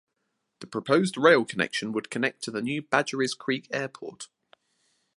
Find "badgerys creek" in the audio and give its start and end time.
2.81-3.67